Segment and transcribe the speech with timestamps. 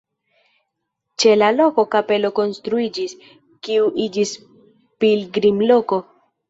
[1.23, 3.15] Ĉe la loko kapelo konstruiĝis,
[3.69, 4.37] kiu iĝis
[5.05, 6.07] pilgrimloko.